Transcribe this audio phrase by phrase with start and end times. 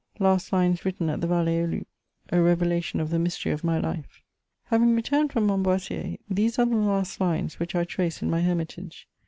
[0.17, 1.85] LAST LINES WBITTEN AT THE VALLBE AUX LOUPS—
[2.29, 4.23] A REVELATION OF THE MYSTERY OF MY LIFE.,
[4.63, 9.07] Having returned from Montboissier, these are the last hnes which I trace in my hermitage.